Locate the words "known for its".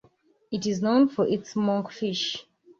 0.81-1.53